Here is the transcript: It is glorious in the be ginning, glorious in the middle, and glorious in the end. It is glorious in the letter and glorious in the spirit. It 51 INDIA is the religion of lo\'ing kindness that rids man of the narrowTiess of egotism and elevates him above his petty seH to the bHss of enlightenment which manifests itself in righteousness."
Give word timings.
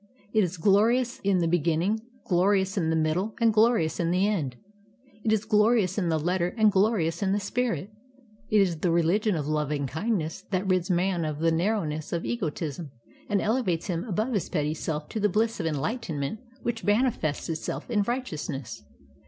It 0.33 0.43
is 0.43 0.57
glorious 0.57 1.19
in 1.19 1.41
the 1.41 1.47
be 1.47 1.59
ginning, 1.59 2.01
glorious 2.25 2.75
in 2.75 2.89
the 2.89 2.95
middle, 2.95 3.35
and 3.39 3.53
glorious 3.53 3.99
in 3.99 4.09
the 4.09 4.27
end. 4.27 4.55
It 5.23 5.31
is 5.31 5.45
glorious 5.45 5.95
in 5.95 6.09
the 6.09 6.17
letter 6.17 6.55
and 6.57 6.71
glorious 6.71 7.21
in 7.21 7.33
the 7.33 7.39
spirit. 7.39 7.91
It 8.49 8.57
51 8.61 8.61
INDIA 8.61 8.61
is 8.63 8.79
the 8.79 8.89
religion 8.91 9.35
of 9.35 9.45
lo\'ing 9.47 9.85
kindness 9.85 10.41
that 10.49 10.65
rids 10.67 10.89
man 10.89 11.23
of 11.23 11.37
the 11.37 11.51
narrowTiess 11.51 12.13
of 12.13 12.25
egotism 12.25 12.89
and 13.29 13.39
elevates 13.43 13.85
him 13.85 14.03
above 14.05 14.33
his 14.33 14.49
petty 14.49 14.73
seH 14.73 15.01
to 15.09 15.19
the 15.19 15.29
bHss 15.29 15.59
of 15.59 15.65
enlightenment 15.67 16.39
which 16.63 16.83
manifests 16.83 17.47
itself 17.47 17.87
in 17.91 18.01
righteousness." 18.01 18.83